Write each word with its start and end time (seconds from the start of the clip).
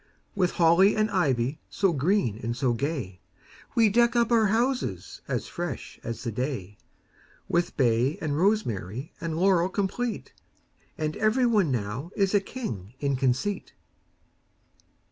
With 0.33 0.53
holly 0.53 0.95
and 0.95 1.11
ivy 1.11 1.59
So 1.69 1.93
green 1.93 2.39
and 2.41 2.57
so 2.57 2.73
gay, 2.73 3.19
We 3.75 3.87
deck 3.87 4.15
up 4.15 4.31
our 4.31 4.47
houses 4.47 5.21
As 5.27 5.47
fresh 5.47 5.99
as 6.03 6.23
the 6.23 6.31
day; 6.31 6.79
With 7.47 7.77
bay 7.77 8.17
and 8.19 8.35
rosemary 8.35 9.13
And 9.21 9.37
laurel 9.37 9.69
complete; 9.69 10.33
And 10.97 11.15
every 11.17 11.45
one 11.45 11.69
now 11.69 12.09
Is 12.15 12.33
a 12.33 12.39
king 12.41 12.95
in 12.99 13.15
conceit. 13.15 13.73